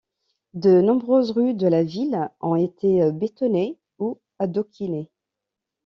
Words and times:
De 0.55 0.81
nombreuses 0.81 1.29
rues 1.29 1.53
de 1.53 1.67
la 1.67 1.83
ville 1.83 2.27
ont 2.39 2.55
été 2.55 3.11
bétonnées 3.11 3.77
ou 3.99 4.17
adoquinées. 4.39 5.11